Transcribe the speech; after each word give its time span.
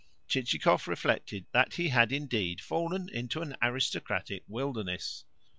Chichikov 0.27 0.87
reflected 0.87 1.45
that 1.51 1.75
he 1.75 1.89
had 1.89 2.11
indeed 2.11 2.59
fallen 2.59 3.07
into 3.07 3.39
an 3.43 3.55
aristocratic 3.61 4.41
wilderness! 4.47 5.25